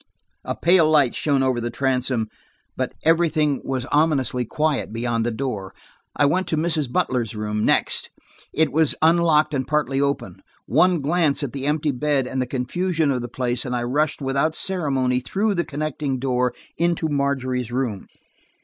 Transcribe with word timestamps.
A 0.43 0.55
pale 0.55 0.89
light 0.89 1.13
shone 1.13 1.43
over 1.43 1.61
the 1.61 1.69
transom, 1.69 2.27
but 2.75 2.93
everything 3.03 3.61
was 3.63 3.85
ominously 3.91 4.45
quiet, 4.45 4.91
beyond 4.91 5.23
the 5.27 5.31
door. 5.31 5.75
I 6.15 6.25
went 6.25 6.47
to 6.47 6.57
Mrs. 6.57 6.91
Butler's 6.91 7.33
door, 7.33 7.53
next; 7.53 8.09
it 8.51 8.71
was 8.71 8.95
unlocked 9.03 9.53
and 9.53 9.67
partly 9.67 10.01
open. 10.01 10.41
One 10.65 11.01
glance 11.01 11.43
at 11.43 11.53
the 11.53 11.67
empty 11.67 11.91
bed 11.91 12.25
and 12.25 12.41
the 12.41 12.47
confusion 12.47 13.11
of 13.11 13.21
the 13.21 13.29
place, 13.29 13.63
and 13.63 13.75
I 13.75 13.83
rushed 13.83 14.23
without 14.23 14.55
ceremony 14.55 15.19
through 15.19 15.53
the 15.53 15.63
connecting 15.63 16.17
door 16.17 16.55
into 16.79 17.07
Margery's 17.07 17.71
room. 17.71 18.07